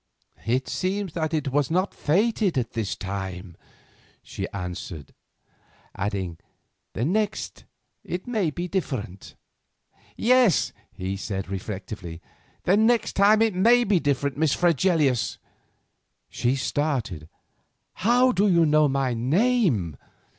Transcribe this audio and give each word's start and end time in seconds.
"It 0.47 0.67
seems 0.67 1.13
that 1.13 1.31
it 1.31 1.49
was 1.49 1.69
not 1.69 1.93
fated 1.93 2.55
this 2.55 2.95
time," 2.95 3.55
she 4.23 4.47
answered, 4.49 5.13
adding: 5.93 6.39
"The 6.93 7.05
next 7.05 7.65
it 8.03 8.25
may 8.25 8.49
be 8.49 8.67
different." 8.67 9.35
"Yes," 10.17 10.73
he 10.91 11.15
said 11.17 11.49
reflectively; 11.49 12.19
"the 12.63 12.77
next 12.77 13.19
it 13.19 13.53
may 13.53 13.83
be 13.83 13.99
different, 13.99 14.37
Miss 14.37 14.55
Fregelius." 14.55 15.37
She 16.31 16.55
started. 16.55 17.29
"How 17.93 18.31
do 18.31 18.47
you 18.47 18.65
know 18.65 18.87
my 18.87 19.13
name?" 19.13 19.97